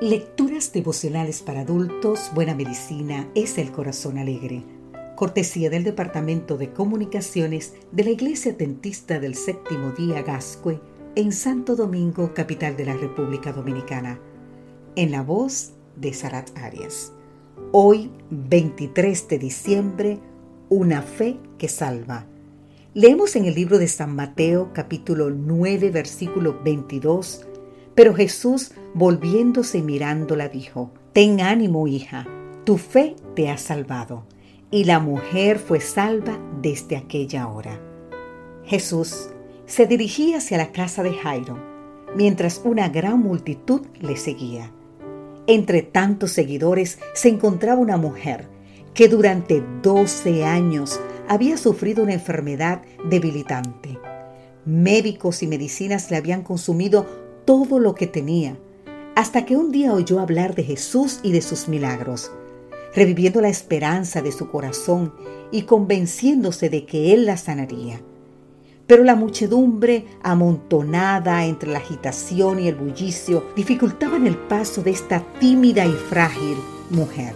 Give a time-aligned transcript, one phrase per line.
[0.00, 4.64] Lecturas devocionales para adultos, Buena Medicina es el Corazón Alegre.
[5.14, 10.80] Cortesía del Departamento de Comunicaciones de la Iglesia Tentista del Séptimo Día Gascue
[11.16, 14.18] en Santo Domingo, capital de la República Dominicana.
[14.96, 17.12] En la voz de Sarat Arias.
[17.70, 20.18] Hoy, 23 de diciembre,
[20.70, 22.24] una fe que salva.
[22.94, 27.49] Leemos en el libro de San Mateo capítulo 9 versículo 22
[28.00, 32.26] pero Jesús, volviéndose mirándola, dijo, Ten ánimo, hija,
[32.64, 34.24] tu fe te ha salvado.
[34.70, 37.78] Y la mujer fue salva desde aquella hora.
[38.64, 39.28] Jesús
[39.66, 41.58] se dirigía hacia la casa de Jairo,
[42.16, 44.72] mientras una gran multitud le seguía.
[45.46, 48.48] Entre tantos seguidores se encontraba una mujer
[48.94, 53.98] que durante 12 años había sufrido una enfermedad debilitante.
[54.64, 57.19] Médicos y medicinas le habían consumido
[57.50, 58.56] todo lo que tenía,
[59.16, 62.30] hasta que un día oyó hablar de Jesús y de sus milagros,
[62.94, 65.12] reviviendo la esperanza de su corazón
[65.50, 68.02] y convenciéndose de que Él la sanaría.
[68.86, 75.24] Pero la muchedumbre, amontonada entre la agitación y el bullicio, dificultaban el paso de esta
[75.40, 76.56] tímida y frágil
[76.90, 77.34] mujer.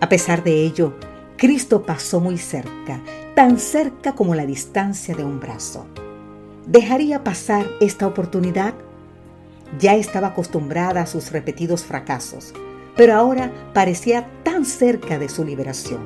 [0.00, 0.92] A pesar de ello,
[1.36, 3.00] Cristo pasó muy cerca,
[3.36, 5.86] tan cerca como la distancia de un brazo.
[6.66, 8.74] ¿Dejaría pasar esta oportunidad?
[9.78, 12.52] Ya estaba acostumbrada a sus repetidos fracasos,
[12.96, 16.00] pero ahora parecía tan cerca de su liberación.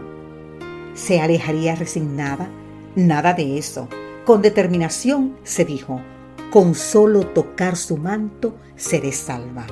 [0.94, 2.48] ¿Se alejaría resignada?
[2.94, 3.88] Nada de eso.
[4.24, 6.00] Con determinación se dijo,
[6.50, 9.66] con solo tocar su manto seré salva.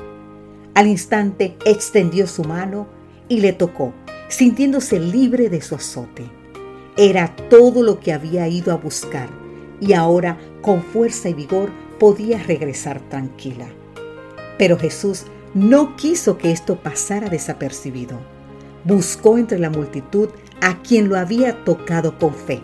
[0.74, 2.86] Al instante extendió su mano
[3.28, 3.94] y le tocó,
[4.28, 6.30] sintiéndose libre de su azote.
[6.96, 9.28] Era todo lo que había ido a buscar
[9.80, 13.66] y ahora con fuerza y vigor podía regresar tranquila.
[14.58, 18.18] Pero Jesús no quiso que esto pasara desapercibido.
[18.84, 20.28] Buscó entre la multitud
[20.60, 22.60] a quien lo había tocado con fe.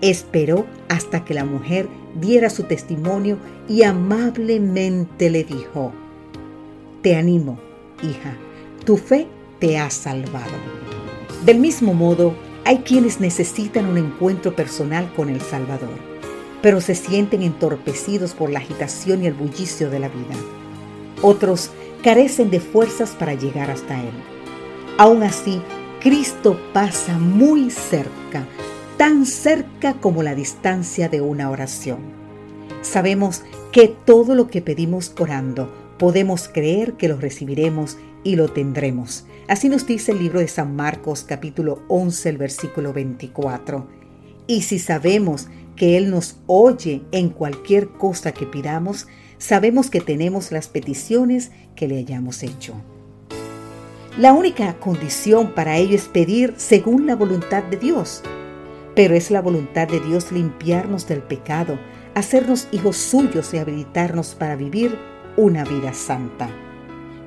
[0.00, 1.88] Esperó hasta que la mujer
[2.20, 3.38] diera su testimonio
[3.68, 5.92] y amablemente le dijo,
[7.02, 7.58] Te animo,
[8.02, 8.36] hija,
[8.84, 9.26] tu fe
[9.58, 10.52] te ha salvado.
[11.44, 12.34] Del mismo modo,
[12.64, 15.96] hay quienes necesitan un encuentro personal con el Salvador,
[16.60, 20.34] pero se sienten entorpecidos por la agitación y el bullicio de la vida.
[21.22, 21.70] Otros
[22.02, 24.12] carecen de fuerzas para llegar hasta Él.
[24.98, 25.60] Aún así,
[26.00, 28.46] Cristo pasa muy cerca,
[28.96, 31.98] tan cerca como la distancia de una oración.
[32.82, 33.42] Sabemos
[33.72, 39.26] que todo lo que pedimos orando, podemos creer que lo recibiremos y lo tendremos.
[39.48, 43.86] Así nos dice el libro de San Marcos capítulo 11, el versículo 24.
[44.46, 49.06] Y si sabemos que Él nos oye en cualquier cosa que pidamos,
[49.38, 52.74] sabemos que tenemos las peticiones que le hayamos hecho.
[54.18, 58.22] La única condición para ello es pedir según la voluntad de Dios.
[58.96, 61.78] Pero es la voluntad de Dios limpiarnos del pecado,
[62.16, 64.98] hacernos hijos suyos y habilitarnos para vivir
[65.36, 66.50] una vida santa.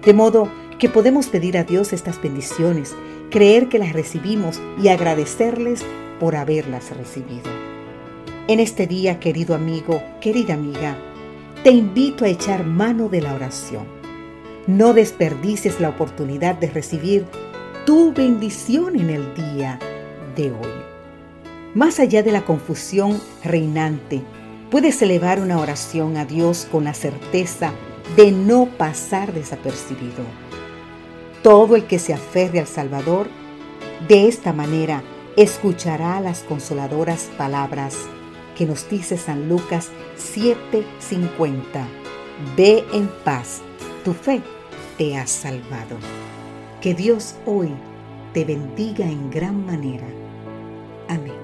[0.05, 2.93] De modo que podemos pedir a Dios estas bendiciones,
[3.29, 5.85] creer que las recibimos y agradecerles
[6.19, 7.49] por haberlas recibido.
[8.49, 10.97] En este día, querido amigo, querida amiga,
[11.63, 13.85] te invito a echar mano de la oración.
[14.66, 17.25] No desperdices la oportunidad de recibir
[17.85, 19.77] tu bendición en el día
[20.35, 20.72] de hoy.
[21.75, 24.23] Más allá de la confusión reinante,
[24.72, 27.73] puedes elevar una oración a Dios con la certeza
[28.16, 30.23] de no pasar desapercibido.
[31.43, 33.28] Todo el que se aferre al Salvador,
[34.07, 35.03] de esta manera
[35.38, 37.95] escuchará las consoladoras palabras
[38.61, 41.88] que nos dice San Lucas 7:50.
[42.55, 43.59] Ve en paz,
[44.05, 44.39] tu fe
[44.99, 45.97] te ha salvado.
[46.79, 47.72] Que Dios hoy
[48.35, 50.05] te bendiga en gran manera.
[51.07, 51.41] Amén.